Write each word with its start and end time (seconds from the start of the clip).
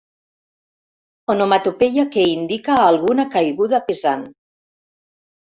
Onomatopeia 1.33 2.05
que 2.15 2.23
indica 2.37 2.79
alguna 2.87 3.27
caiguda 3.37 3.83
pesant. 3.93 4.27